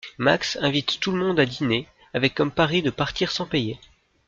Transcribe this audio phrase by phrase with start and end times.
[0.17, 3.79] Max invite tout le monde à diner, avec comme pari de partir sans payer.